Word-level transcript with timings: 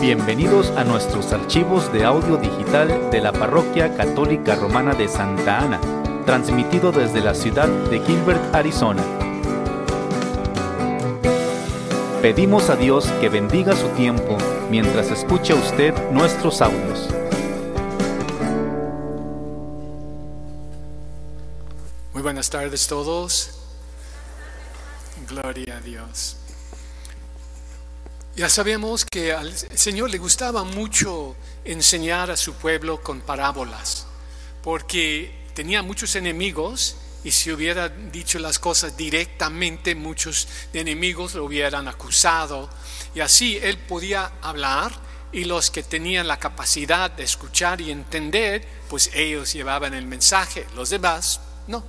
Bienvenidos 0.00 0.70
a 0.78 0.84
nuestros 0.84 1.30
archivos 1.30 1.92
de 1.92 2.06
audio 2.06 2.38
digital 2.38 3.10
de 3.10 3.20
la 3.20 3.32
Parroquia 3.32 3.94
Católica 3.98 4.54
Romana 4.54 4.94
de 4.94 5.06
Santa 5.08 5.58
Ana, 5.58 5.78
transmitido 6.24 6.90
desde 6.90 7.20
la 7.20 7.34
ciudad 7.34 7.68
de 7.68 8.00
Gilbert, 8.00 8.54
Arizona. 8.54 9.04
Pedimos 12.22 12.70
a 12.70 12.76
Dios 12.76 13.08
que 13.20 13.28
bendiga 13.28 13.76
su 13.76 13.88
tiempo 13.88 14.38
mientras 14.70 15.10
escucha 15.10 15.54
usted 15.54 15.92
nuestros 16.12 16.62
audios. 16.62 17.10
Muy 22.14 22.22
buenas 22.22 22.48
tardes 22.48 22.86
todos. 22.86 23.50
Gloria 25.28 25.76
a 25.76 25.80
Dios. 25.82 26.39
Ya 28.40 28.48
sabemos 28.48 29.04
que 29.04 29.34
al 29.34 29.54
Señor 29.54 30.08
le 30.08 30.16
gustaba 30.16 30.64
mucho 30.64 31.36
enseñar 31.62 32.30
a 32.30 32.38
su 32.38 32.54
pueblo 32.54 33.02
con 33.02 33.20
parábolas, 33.20 34.06
porque 34.62 35.44
tenía 35.52 35.82
muchos 35.82 36.16
enemigos 36.16 36.96
y 37.22 37.32
si 37.32 37.52
hubiera 37.52 37.90
dicho 37.90 38.38
las 38.38 38.58
cosas 38.58 38.96
directamente, 38.96 39.94
muchos 39.94 40.48
enemigos 40.72 41.34
lo 41.34 41.44
hubieran 41.44 41.86
acusado. 41.86 42.70
Y 43.14 43.20
así 43.20 43.58
él 43.58 43.76
podía 43.76 44.32
hablar 44.40 44.90
y 45.32 45.44
los 45.44 45.70
que 45.70 45.82
tenían 45.82 46.26
la 46.26 46.38
capacidad 46.38 47.10
de 47.10 47.24
escuchar 47.24 47.82
y 47.82 47.90
entender, 47.90 48.66
pues 48.88 49.10
ellos 49.12 49.52
llevaban 49.52 49.92
el 49.92 50.06
mensaje. 50.06 50.66
Los 50.74 50.88
demás, 50.88 51.42
no. 51.66 51.84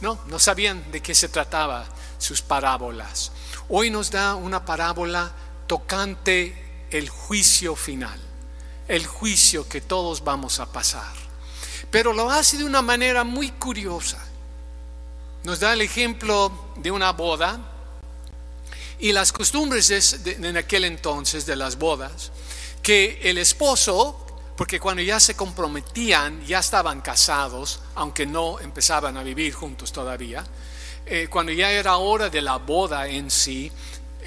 No, 0.00 0.20
no 0.28 0.38
sabían 0.38 0.92
de 0.92 1.02
qué 1.02 1.12
se 1.12 1.28
trataba 1.28 1.88
sus 2.18 2.40
parábolas. 2.40 3.32
Hoy 3.68 3.90
nos 3.90 4.12
da 4.12 4.36
una 4.36 4.64
parábola 4.64 5.32
tocante 5.66 6.86
el 6.90 7.08
juicio 7.08 7.76
final, 7.76 8.18
el 8.88 9.06
juicio 9.06 9.68
que 9.68 9.80
todos 9.80 10.24
vamos 10.24 10.60
a 10.60 10.66
pasar. 10.66 11.12
Pero 11.90 12.12
lo 12.12 12.30
hace 12.30 12.58
de 12.58 12.64
una 12.64 12.82
manera 12.82 13.24
muy 13.24 13.50
curiosa. 13.50 14.18
Nos 15.44 15.60
da 15.60 15.72
el 15.72 15.80
ejemplo 15.80 16.72
de 16.76 16.90
una 16.90 17.12
boda 17.12 17.60
y 18.98 19.12
las 19.12 19.32
costumbres 19.32 19.90
en 20.24 20.56
aquel 20.56 20.84
entonces 20.84 21.46
de 21.46 21.56
las 21.56 21.76
bodas, 21.76 22.32
que 22.82 23.20
el 23.22 23.38
esposo, 23.38 24.26
porque 24.56 24.80
cuando 24.80 25.02
ya 25.02 25.20
se 25.20 25.36
comprometían, 25.36 26.44
ya 26.46 26.60
estaban 26.60 27.00
casados, 27.00 27.80
aunque 27.94 28.26
no 28.26 28.58
empezaban 28.60 29.16
a 29.16 29.22
vivir 29.22 29.52
juntos 29.52 29.92
todavía, 29.92 30.44
eh, 31.04 31.28
cuando 31.30 31.52
ya 31.52 31.70
era 31.70 31.98
hora 31.98 32.30
de 32.30 32.42
la 32.42 32.56
boda 32.56 33.06
en 33.06 33.30
sí, 33.30 33.70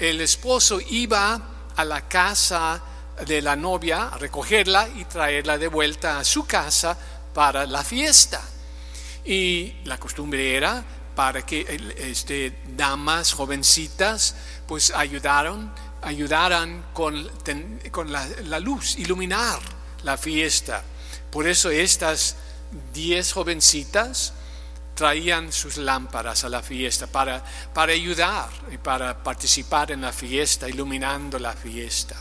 el 0.00 0.22
esposo 0.22 0.80
iba 0.80 1.40
a 1.76 1.84
la 1.84 2.08
casa 2.08 2.82
de 3.26 3.42
la 3.42 3.54
novia 3.54 4.08
a 4.08 4.18
recogerla 4.18 4.88
y 4.96 5.04
traerla 5.04 5.58
de 5.58 5.68
vuelta 5.68 6.18
a 6.18 6.24
su 6.24 6.46
casa 6.46 6.96
para 7.34 7.66
la 7.66 7.84
fiesta. 7.84 8.40
Y 9.26 9.74
la 9.84 9.98
costumbre 9.98 10.56
era 10.56 10.82
para 11.14 11.44
que 11.44 11.66
este, 11.98 12.62
damas 12.76 13.34
jovencitas 13.34 14.34
pues 14.66 14.90
ayudaron, 14.90 15.70
ayudaran 16.00 16.86
con, 16.94 17.30
con 17.90 18.10
la, 18.10 18.26
la 18.44 18.58
luz, 18.58 18.96
iluminar 18.96 19.60
la 20.02 20.16
fiesta. 20.16 20.82
Por 21.30 21.46
eso 21.46 21.68
estas 21.68 22.36
diez 22.94 23.34
jovencitas 23.34 24.32
traían 25.00 25.50
sus 25.50 25.78
lámparas 25.78 26.44
a 26.44 26.50
la 26.50 26.62
fiesta 26.62 27.06
para, 27.06 27.42
para 27.72 27.94
ayudar 27.94 28.50
y 28.70 28.76
para 28.76 29.22
participar 29.22 29.92
en 29.92 30.02
la 30.02 30.12
fiesta, 30.12 30.68
iluminando 30.68 31.38
la 31.38 31.54
fiesta. 31.54 32.16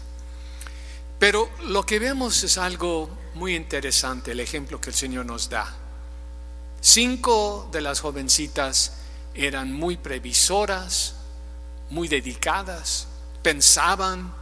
Pero 1.20 1.50
lo 1.66 1.86
que 1.86 2.00
vemos 2.00 2.42
es 2.42 2.58
algo 2.58 3.10
muy 3.34 3.54
interesante, 3.54 4.32
el 4.32 4.40
ejemplo 4.40 4.80
que 4.80 4.92
el 4.92 4.96
Señor 4.96 5.26
nos 5.26 5.50
da. 5.50 5.76
Cinco 6.80 7.68
de 7.70 7.82
las 7.82 8.00
jovencitas 8.00 8.94
eran 9.34 9.74
muy 9.74 9.98
previsoras, 9.98 11.16
muy 11.90 12.08
dedicadas, 12.08 13.08
pensaban, 13.44 14.34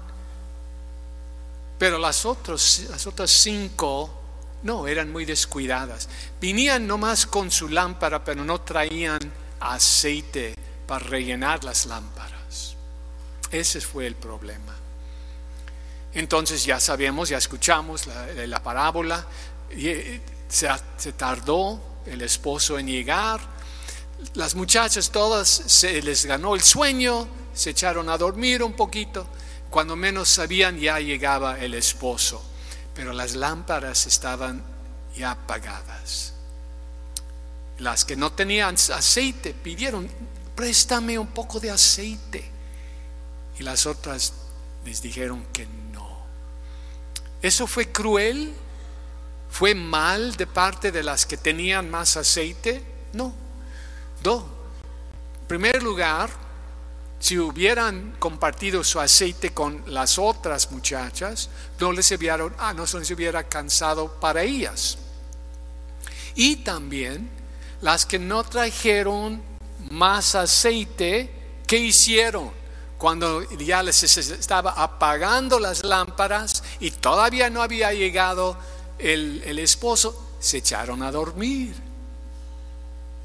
pero 1.80 1.98
las, 1.98 2.24
otros, 2.24 2.86
las 2.88 3.08
otras 3.08 3.32
cinco 3.32 4.17
no, 4.64 4.88
eran 4.88 5.12
muy 5.12 5.26
descuidadas. 5.26 6.10
Vinían 6.42 6.88
nomás 6.88 7.26
con 7.26 7.52
su 7.52 7.70
lámpara, 7.70 8.24
pero 8.24 8.44
no 8.44 8.62
traían 8.62 9.20
aceite 9.60 10.56
para 10.88 11.06
rellenar 11.06 11.64
las 11.64 11.86
lámparas. 11.86 12.76
Ese 13.52 13.82
fue 13.82 14.08
el 14.08 14.16
problema. 14.16 14.76
Entonces 16.14 16.66
ya 16.66 16.80
sabemos, 16.80 17.30
ya 17.30 17.38
escuchamos 17.38 18.08
la, 18.08 18.64
parábola, 18.64 19.26
eh, 19.70 20.22
se, 20.48 20.68
se 20.98 21.14
tardó 21.14 21.80
el 22.06 22.22
esposo 22.24 22.80
en 22.80 22.88
llegar, 22.88 23.40
las 24.34 24.56
muchachas 24.56 25.12
todas 25.12 25.48
se 25.48 26.02
les 26.02 26.26
ganó 26.26 26.56
el 26.56 26.62
sueño, 26.62 27.28
se 27.54 27.72
echaron 27.72 28.10
a 28.10 28.18
dormir 28.18 28.64
un 28.64 28.74
poquito, 28.74 29.28
cuando 29.70 29.96
menos 29.96 30.30
sabían 30.30 30.80
ya 30.80 31.00
llegaba 31.00 31.60
el 31.60 31.76
esposo 31.76 32.42
pero 32.98 33.14
las 33.14 33.36
lámparas 33.36 34.08
estaban 34.08 34.60
ya 35.16 35.30
apagadas. 35.30 36.34
Las 37.78 38.04
que 38.04 38.16
no 38.16 38.32
tenían 38.32 38.74
aceite 38.74 39.54
pidieron, 39.54 40.10
préstame 40.56 41.20
un 41.20 41.28
poco 41.28 41.60
de 41.60 41.70
aceite. 41.70 42.50
Y 43.60 43.62
las 43.62 43.86
otras 43.86 44.34
les 44.84 45.00
dijeron 45.04 45.46
que 45.54 45.68
no. 45.94 46.10
¿Eso 47.40 47.68
fue 47.68 47.92
cruel? 47.92 48.52
¿Fue 49.52 49.76
mal 49.76 50.36
de 50.36 50.48
parte 50.48 50.92
de 50.92 51.04
las 51.04 51.28
que 51.28 51.38
tenían 51.38 51.92
más 51.92 52.18
aceite? 52.18 52.82
No. 53.14 53.32
No. 54.24 54.38
En 55.42 55.48
primer 55.48 55.84
lugar, 55.84 56.32
si 57.20 57.40
hubieran 57.40 58.16
compartido 58.20 58.84
su 58.84 59.00
aceite 59.00 59.52
con 59.52 59.84
las 59.88 60.20
otras 60.20 60.72
muchachas, 60.72 61.50
no 61.80 61.92
les 61.92 62.12
hubieran, 62.12 62.54
ah, 62.60 62.74
no 62.74 62.86
se 62.86 63.00
les 63.00 63.10
hubiera 63.12 63.44
cansado 63.44 64.20
para 64.20 64.44
ellas. 64.44 64.98
Y 66.36 66.58
también 66.58 67.30
las 67.82 68.06
que 68.06 68.20
no 68.20 68.44
trajeron 68.44 69.42
más 69.90 70.36
aceite, 70.36 71.32
¿qué 71.66 71.78
hicieron? 71.78 72.52
Cuando 73.00 73.44
ya 73.52 73.82
les 73.84 74.02
estaba 74.04 74.72
apagando 74.72 75.60
las 75.60 75.84
lámparas 75.84 76.64
y 76.80 76.92
todavía 76.92 77.50
no 77.50 77.62
había 77.62 77.94
llegado 77.94 78.58
el, 79.00 79.42
el 79.46 79.60
esposo, 79.60 80.36
se 80.40 80.58
echaron 80.58 81.02
a 81.02 81.12
dormir. 81.12 81.76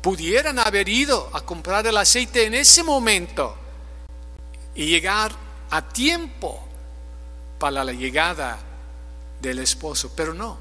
Pudieran 0.00 0.59
haber 0.59 0.88
ido 0.88 1.30
a 1.32 1.42
comprar 1.42 1.86
el 1.86 1.97
aceite 1.97 2.47
en 2.47 2.54
ese 2.54 2.82
momento 2.82 3.61
y 4.75 4.87
llegar 4.87 5.33
a 5.71 5.88
tiempo 5.88 6.62
para 7.59 7.84
la 7.84 7.93
llegada 7.93 8.59
del 9.41 9.59
esposo. 9.59 10.12
Pero 10.15 10.34
no, 10.34 10.59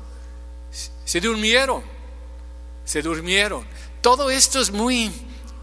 se 1.05 1.19
durmieron, 1.19 1.83
se 2.85 3.01
durmieron. 3.01 3.65
Todo 4.01 4.29
esto 4.29 4.59
es 4.59 4.71
muy, 4.71 5.11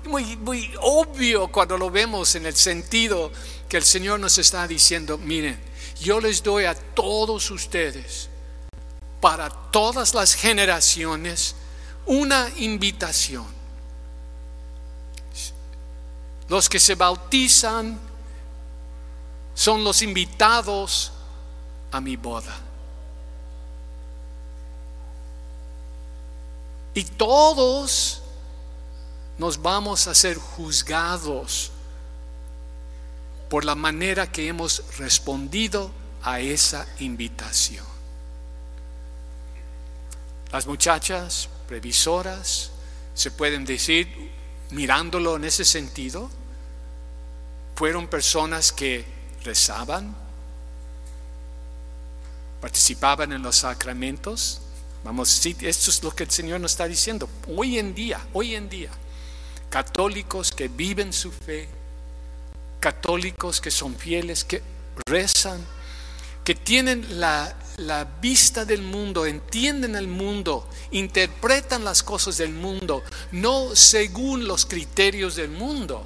muy, 0.05 0.37
muy 0.37 0.73
obvio 0.81 1.49
cuando 1.49 1.77
lo 1.77 1.91
vemos 1.91 2.35
en 2.35 2.47
el 2.47 2.55
sentido 2.55 3.33
que 3.69 3.77
el 3.77 3.85
Señor 3.85 4.21
nos 4.21 4.39
está 4.39 4.67
diciendo, 4.67 5.19
miren, 5.19 5.59
yo 6.01 6.21
les 6.21 6.43
doy 6.43 6.65
a 6.65 6.75
todos 6.75 7.51
ustedes, 7.51 8.29
para 9.21 9.51
todas 9.51 10.15
las 10.15 10.35
generaciones, 10.35 11.55
una 12.07 12.49
invitación. 12.57 13.47
Los 16.49 16.69
que 16.69 16.81
se 16.81 16.94
bautizan 16.94 18.07
son 19.58 19.82
los 19.82 20.02
invitados 20.02 21.10
a 21.90 22.00
mi 22.00 22.14
boda. 22.14 22.56
Y 26.94 27.02
todos 27.02 28.22
nos 29.37 29.60
vamos 29.60 30.06
a 30.06 30.14
ser 30.14 30.37
juzgados 30.37 31.72
por 33.50 33.64
la 33.64 33.75
manera 33.75 34.31
que 34.31 34.46
hemos 34.46 34.96
respondido 34.96 35.90
a 36.22 36.38
esa 36.38 36.87
invitación. 37.00 37.84
Las 40.52 40.69
muchachas 40.69 41.49
previsoras 41.66 42.70
se 43.12 43.32
pueden 43.32 43.64
decir, 43.64 44.31
mirándolo 44.70 45.34
en 45.34 45.43
ese 45.43 45.64
sentido, 45.64 46.31
fueron 47.75 48.06
personas 48.06 48.70
que 48.70 49.18
rezaban, 49.44 50.14
participaban 52.61 53.32
en 53.32 53.43
los 53.43 53.56
sacramentos. 53.56 54.61
Vamos, 55.05 55.29
sí, 55.29 55.56
esto 55.61 55.90
es 55.90 56.02
lo 56.02 56.14
que 56.14 56.25
el 56.25 56.31
Señor 56.31 56.61
nos 56.61 56.73
está 56.73 56.87
diciendo. 56.87 57.29
Hoy 57.46 57.79
en 57.79 57.94
día, 57.94 58.20
hoy 58.32 58.55
en 58.55 58.69
día, 58.69 58.90
católicos 59.70 60.50
que 60.52 60.69
viven 60.69 61.12
su 61.12 61.31
fe, 61.31 61.69
católicos 62.81 63.61
que 63.61 63.70
son 63.70 63.96
fieles, 63.96 64.44
que 64.44 64.62
rezan, 65.06 65.64
que 66.44 66.55
tienen 66.55 67.20
la, 67.20 67.55
la 67.76 68.05
vista 68.05 68.64
del 68.64 68.82
mundo, 68.82 69.26
entienden 69.26 69.94
el 69.96 70.08
mundo, 70.08 70.69
interpretan 70.91 71.84
las 71.84 72.02
cosas 72.02 72.38
del 72.38 72.52
mundo, 72.52 73.02
no 73.32 73.76
según 73.76 74.49
los 74.49 74.67
criterios 74.67 75.37
del 75.37 75.50
mundo, 75.50 76.05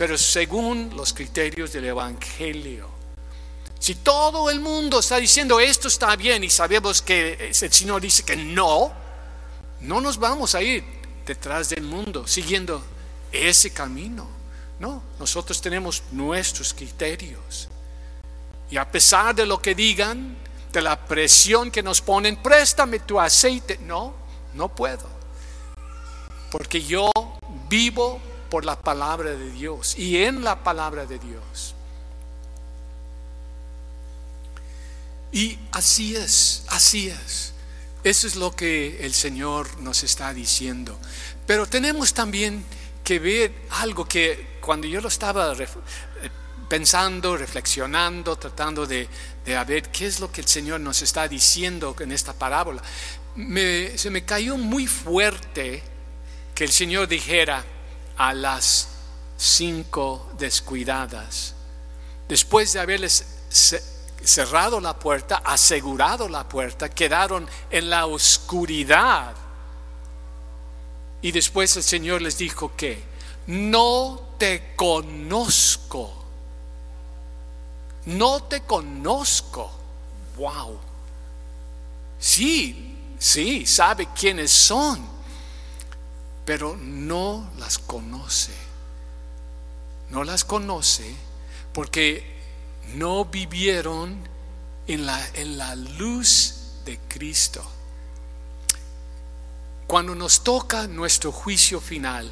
pero 0.00 0.16
según 0.16 0.96
los 0.96 1.12
criterios 1.12 1.74
del 1.74 1.84
Evangelio. 1.84 2.88
Si 3.78 3.96
todo 3.96 4.48
el 4.48 4.58
mundo 4.58 5.00
está 5.00 5.18
diciendo 5.18 5.60
esto 5.60 5.88
está 5.88 6.16
bien 6.16 6.42
y 6.42 6.48
sabemos 6.48 7.02
que 7.02 7.50
el 7.50 7.54
Señor 7.54 8.00
dice 8.00 8.22
que 8.22 8.34
no, 8.34 8.94
no 9.82 10.00
nos 10.00 10.16
vamos 10.16 10.54
a 10.54 10.62
ir 10.62 10.82
detrás 11.26 11.68
del 11.68 11.82
mundo 11.82 12.26
siguiendo 12.26 12.82
ese 13.30 13.74
camino. 13.74 14.26
No, 14.78 15.02
nosotros 15.18 15.60
tenemos 15.60 16.02
nuestros 16.12 16.72
criterios. 16.72 17.68
Y 18.70 18.78
a 18.78 18.90
pesar 18.90 19.34
de 19.34 19.44
lo 19.44 19.60
que 19.60 19.74
digan, 19.74 20.34
de 20.72 20.80
la 20.80 20.98
presión 21.04 21.70
que 21.70 21.82
nos 21.82 22.00
ponen, 22.00 22.36
préstame 22.36 23.00
tu 23.00 23.20
aceite. 23.20 23.76
No, 23.82 24.14
no 24.54 24.74
puedo. 24.74 25.06
Porque 26.50 26.82
yo 26.82 27.10
vivo 27.68 28.29
por 28.50 28.64
la 28.64 28.78
palabra 28.78 29.30
de 29.30 29.50
Dios 29.52 29.96
y 29.96 30.18
en 30.18 30.44
la 30.44 30.62
palabra 30.62 31.06
de 31.06 31.18
Dios. 31.18 31.74
Y 35.32 35.58
así 35.72 36.16
es, 36.16 36.64
así 36.68 37.08
es. 37.08 37.54
Eso 38.02 38.26
es 38.26 38.36
lo 38.36 38.54
que 38.54 39.04
el 39.04 39.14
Señor 39.14 39.80
nos 39.80 40.02
está 40.02 40.34
diciendo. 40.34 40.98
Pero 41.46 41.66
tenemos 41.66 42.12
también 42.12 42.64
que 43.04 43.18
ver 43.18 43.52
algo 43.70 44.06
que 44.06 44.58
cuando 44.60 44.86
yo 44.86 45.00
lo 45.00 45.08
estaba 45.08 45.54
pensando, 46.68 47.36
reflexionando, 47.36 48.36
tratando 48.36 48.86
de, 48.86 49.08
ver 49.44 49.88
qué 49.90 50.06
es 50.06 50.20
lo 50.20 50.30
que 50.30 50.40
el 50.40 50.48
Señor 50.48 50.80
nos 50.80 51.02
está 51.02 51.28
diciendo 51.28 51.94
en 52.00 52.12
esta 52.12 52.32
parábola. 52.32 52.82
se 53.34 54.10
me 54.10 54.24
cayó 54.24 54.56
muy 54.56 54.86
fuerte 54.86 55.82
que 56.54 56.64
el 56.64 56.70
Señor 56.70 57.08
dijera 57.08 57.64
a 58.20 58.34
las 58.34 58.88
cinco 59.36 60.30
descuidadas, 60.38 61.54
después 62.28 62.72
de 62.72 62.80
haberles 62.80 63.26
cerrado 64.22 64.80
la 64.80 64.98
puerta, 64.98 65.42
asegurado 65.44 66.28
la 66.28 66.48
puerta, 66.48 66.88
quedaron 66.88 67.48
en 67.70 67.90
la 67.90 68.06
oscuridad. 68.06 69.34
Y 71.22 71.32
después 71.32 71.76
el 71.76 71.82
Señor 71.82 72.22
les 72.22 72.38
dijo 72.38 72.72
que 72.76 73.02
no 73.46 74.20
te 74.38 74.74
conozco 74.76 76.20
no 78.06 78.42
te 78.44 78.62
conozco. 78.62 79.70
Wow. 80.36 80.78
Sí, 82.18 82.96
sí, 83.18 83.66
sabe 83.66 84.08
quiénes 84.18 84.50
son, 84.50 85.06
pero 86.44 86.76
no 86.76 87.50
las 87.58 87.78
conoce. 87.78 88.52
No 90.10 90.24
las 90.24 90.44
conoce 90.44 91.14
porque 91.72 92.24
no 92.94 93.24
vivieron 93.26 94.16
en 94.86 95.06
la, 95.06 95.24
en 95.34 95.56
la 95.58 95.76
luz 95.76 96.54
de 96.84 96.98
Cristo. 97.08 97.64
Cuando 99.86 100.14
nos 100.14 100.42
toca 100.42 100.86
nuestro 100.86 101.32
juicio 101.32 101.80
final, 101.80 102.30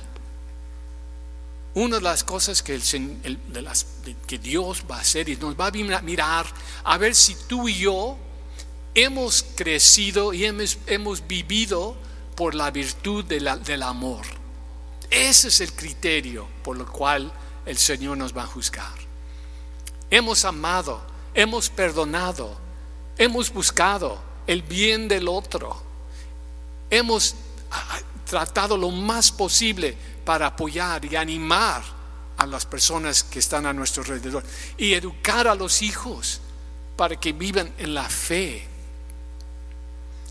una 1.75 1.97
de 1.97 2.03
las 2.03 2.25
cosas 2.25 2.63
que, 2.63 2.75
el, 2.75 3.39
de 3.53 3.63
las, 3.63 3.87
que 4.27 4.39
Dios 4.39 4.85
va 4.91 4.97
a 4.97 5.01
hacer 5.01 5.29
y 5.29 5.37
nos 5.37 5.59
va 5.59 5.69
a 5.69 6.03
mirar 6.03 6.47
a 6.83 6.99
ver 6.99 7.15
si 7.15 7.37
tú 7.47 7.69
y 7.69 7.79
yo 7.79 8.17
hemos 8.95 9.45
crecido 9.55 10.33
y 10.33 10.45
hemos, 10.45 10.79
hemos 10.87 11.27
vivido 11.27 11.97
por 12.39 12.55
la 12.55 12.71
virtud 12.71 13.25
del 13.25 13.83
amor. 13.83 14.25
Ese 15.11 15.49
es 15.49 15.61
el 15.61 15.73
criterio 15.73 16.47
por 16.63 16.77
el 16.77 16.87
cual 16.87 17.33
el 17.67 17.77
Señor 17.77 18.17
nos 18.17 18.35
va 18.35 18.45
a 18.45 18.47
juzgar. 18.47 18.95
Hemos 20.09 20.45
amado, 20.45 21.03
hemos 21.35 21.69
perdonado, 21.69 22.57
hemos 23.17 23.53
buscado 23.53 24.23
el 24.47 24.63
bien 24.63 25.09
del 25.09 25.27
otro, 25.27 25.83
hemos 26.89 27.35
tratado 28.25 28.77
lo 28.77 28.93
más 28.93 29.33
posible 29.33 29.97
para 30.25 30.47
apoyar 30.47 31.05
y 31.07 31.17
animar 31.17 31.83
a 32.37 32.47
las 32.47 32.65
personas 32.65 33.25
que 33.25 33.41
están 33.41 33.67
a 33.67 33.73
nuestro 33.73 34.05
alrededor 34.05 34.45
y 34.77 34.93
educar 34.95 35.49
a 35.49 35.57
los 35.57 35.83
hijos 35.83 36.41
para 36.95 37.19
que 37.19 37.33
vivan 37.33 37.75
en 37.79 37.95
la 37.95 38.09
fe. 38.09 38.65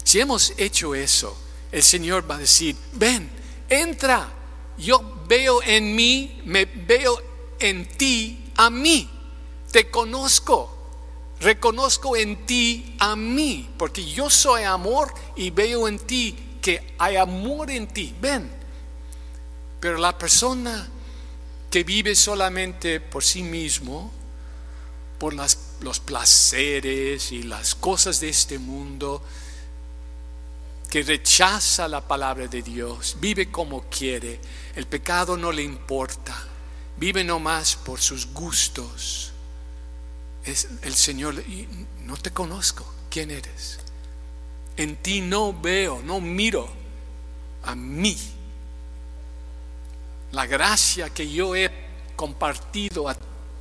Si 0.06 0.21
hemos 0.21 0.53
hecho 0.57 0.95
eso, 0.95 1.38
el 1.72 1.84
Señor 1.84 2.30
va 2.30 2.36
a 2.36 2.40
decir, 2.40 2.75
ven, 2.94 3.30
entra, 3.69 4.30
yo 4.78 5.24
veo 5.28 5.62
en 5.64 5.96
mí, 5.96 6.42
me 6.46 6.66
veo 6.66 7.22
en 7.60 7.88
ti 7.88 8.52
a 8.56 8.69
mí, 8.69 9.10
te 9.72 9.90
conozco, 9.90 10.74
reconozco 11.40 12.16
en 12.16 12.46
ti 12.46 12.96
a 13.00 13.16
mí, 13.16 13.69
porque 13.78 14.06
yo 14.06 14.30
soy 14.30 14.64
amor 14.64 15.14
y 15.36 15.50
veo 15.50 15.88
en 15.88 16.00
ti 16.00 16.36
que 16.62 16.96
hay 16.98 17.16
amor 17.18 17.70
en 17.72 17.88
ti, 17.88 18.16
ven, 18.20 18.50
pero 19.80 19.98
la 19.98 20.18
persona 20.18 20.90
que 21.70 21.84
vive 21.84 22.16
solamente 22.16 23.00
por 23.00 23.24
sí 23.24 23.44
mismo, 23.44 24.12
por 25.20 25.34
los 25.34 26.00
placeres 26.00 27.31
y 27.31 27.44
las 27.44 27.75
cosas 27.75 28.20
de 28.20 28.30
este 28.30 28.60
mundo, 28.60 29.22
que 30.89 31.04
rechaza 31.04 31.88
la 31.88 32.01
palabra 32.01 32.48
de 32.48 32.62
Dios, 32.62 33.18
vive 33.19 33.51
como 33.51 33.84
quiere, 33.89 34.39
el 34.75 34.88
pecado 34.88 35.36
no 35.36 35.51
le 35.51 35.63
importa, 35.63 36.36
vive 36.98 37.24
nomás 37.24 37.75
por 37.75 38.00
sus 38.00 38.34
gustos. 38.34 39.31
Es 40.45 40.69
el 40.84 40.95
Señor, 40.95 41.44
no 42.06 42.16
te 42.16 42.31
conozco, 42.31 42.86
¿quién 43.10 43.31
eres? 43.31 43.80
En 44.78 44.95
ti 44.98 45.19
no 45.19 45.54
veo, 45.54 46.01
no 46.04 46.22
miro 46.22 46.69
a 47.63 47.75
mí 47.75 48.18
la 50.31 50.46
gracia 50.46 51.10
que 51.10 51.29
yo 51.29 51.56
he 51.56 51.72
compartido 52.15 53.10
a 53.10 53.15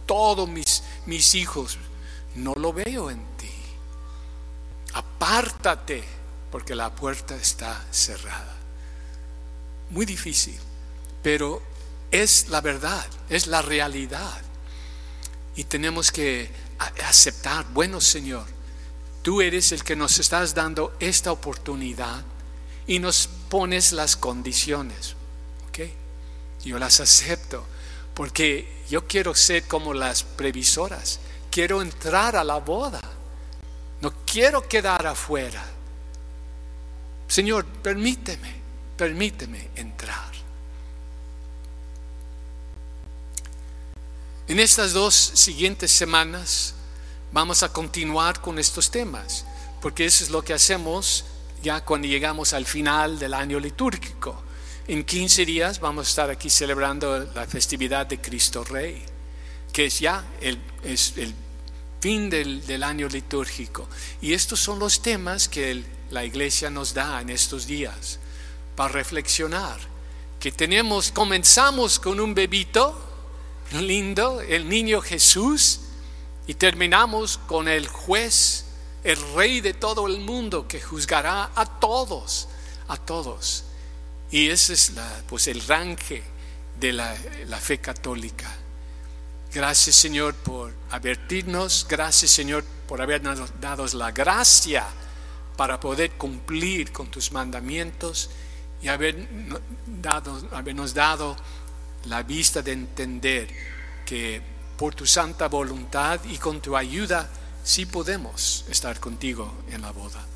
todos 0.04 0.48
mis, 0.48 0.82
mis 1.06 1.34
hijos, 1.34 1.78
no 2.34 2.52
lo 2.54 2.72
veo 2.72 3.10
en 3.10 3.24
ti. 3.36 3.50
Apártate 4.94 6.15
porque 6.56 6.74
la 6.74 6.88
puerta 6.88 7.36
está 7.36 7.84
cerrada. 7.90 8.56
Muy 9.90 10.06
difícil, 10.06 10.58
pero 11.22 11.62
es 12.10 12.48
la 12.48 12.62
verdad, 12.62 13.06
es 13.28 13.46
la 13.46 13.60
realidad. 13.60 14.40
Y 15.54 15.64
tenemos 15.64 16.10
que 16.10 16.50
aceptar, 17.04 17.66
bueno 17.74 18.00
Señor, 18.00 18.46
tú 19.20 19.42
eres 19.42 19.70
el 19.72 19.84
que 19.84 19.96
nos 19.96 20.18
estás 20.18 20.54
dando 20.54 20.96
esta 20.98 21.30
oportunidad 21.30 22.24
y 22.86 23.00
nos 23.00 23.28
pones 23.50 23.92
las 23.92 24.16
condiciones. 24.16 25.14
¿ok?, 25.68 25.90
yo 26.64 26.78
las 26.78 27.00
acepto 27.00 27.66
porque 28.14 28.82
yo 28.88 29.06
quiero 29.06 29.34
ser 29.34 29.64
como 29.64 29.92
las 29.92 30.22
previsoras. 30.22 31.20
Quiero 31.50 31.82
entrar 31.82 32.34
a 32.34 32.44
la 32.44 32.56
boda. 32.56 33.02
No 34.00 34.14
quiero 34.24 34.66
quedar 34.66 35.06
afuera. 35.06 35.75
Señor, 37.28 37.64
permíteme, 37.64 38.54
permíteme 38.96 39.68
entrar. 39.74 40.32
En 44.48 44.60
estas 44.60 44.92
dos 44.92 45.14
siguientes 45.14 45.90
semanas 45.90 46.74
vamos 47.32 47.64
a 47.64 47.72
continuar 47.72 48.40
con 48.40 48.58
estos 48.58 48.90
temas, 48.90 49.44
porque 49.82 50.04
eso 50.04 50.22
es 50.22 50.30
lo 50.30 50.42
que 50.42 50.54
hacemos 50.54 51.24
ya 51.62 51.84
cuando 51.84 52.06
llegamos 52.06 52.52
al 52.52 52.64
final 52.64 53.18
del 53.18 53.34
año 53.34 53.58
litúrgico. 53.58 54.42
En 54.86 55.04
15 55.04 55.44
días 55.44 55.80
vamos 55.80 56.06
a 56.06 56.10
estar 56.10 56.30
aquí 56.30 56.48
celebrando 56.48 57.18
la 57.34 57.46
festividad 57.46 58.06
de 58.06 58.20
Cristo 58.20 58.62
Rey, 58.62 59.02
que 59.72 59.86
es 59.86 59.98
ya 59.98 60.24
el, 60.40 60.60
el 60.84 61.34
fin 62.00 62.30
del, 62.30 62.82
año 62.82 63.08
litúrgico. 63.08 63.88
Y 64.20 64.32
estos 64.32 64.60
son 64.60 64.78
los 64.78 65.02
temas 65.02 65.48
que 65.48 65.82
la 66.10 66.24
iglesia 66.24 66.70
nos 66.70 66.94
da 66.94 67.20
en 67.20 67.30
estos 67.30 67.66
días 67.66 68.18
para 68.74 68.92
reflexionar. 68.92 69.78
Que 70.38 70.52
tenemos, 70.52 71.10
comenzamos 71.10 71.98
con 71.98 72.20
un 72.20 72.34
bebito 72.34 73.02
lindo, 73.72 74.40
el 74.40 74.68
niño 74.68 75.00
Jesús, 75.00 75.80
y 76.46 76.54
terminamos 76.54 77.38
con 77.38 77.66
el 77.66 77.88
juez, 77.88 78.66
el 79.02 79.18
rey 79.34 79.60
de 79.60 79.74
todo 79.74 80.06
el 80.06 80.20
mundo 80.20 80.68
que 80.68 80.80
juzgará 80.80 81.50
a 81.54 81.66
todos, 81.80 82.48
a 82.88 82.96
todos. 82.96 83.64
Y 84.30 84.50
ese 84.50 84.74
es 84.74 84.90
la, 84.90 85.22
pues 85.28 85.48
el 85.48 85.60
ranque 85.66 86.22
de 86.78 86.92
la, 86.92 87.16
la 87.48 87.58
fe 87.58 87.78
católica. 87.78 88.54
Gracias 89.52 89.96
Señor 89.96 90.34
por 90.34 90.72
advertirnos, 90.90 91.86
gracias 91.88 92.30
Señor 92.30 92.64
por 92.86 93.00
habernos 93.00 93.40
dado 93.60 93.86
la 93.94 94.12
gracia 94.12 94.86
para 95.56 95.80
poder 95.80 96.12
cumplir 96.12 96.92
con 96.92 97.10
tus 97.10 97.32
mandamientos 97.32 98.30
y 98.82 98.88
haber 98.88 99.26
habernos 100.52 100.94
dado 100.94 101.36
la 102.04 102.22
vista 102.22 102.62
de 102.62 102.72
entender 102.72 103.48
que 104.04 104.42
por 104.76 104.94
tu 104.94 105.06
santa 105.06 105.48
voluntad 105.48 106.20
y 106.24 106.36
con 106.36 106.60
tu 106.60 106.76
ayuda 106.76 107.28
sí 107.64 107.86
podemos 107.86 108.64
estar 108.68 109.00
contigo 109.00 109.52
en 109.70 109.82
la 109.82 109.90
boda. 109.90 110.35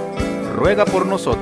ruega 0.51 0.85
por 0.85 1.05
nosotros. 1.05 1.40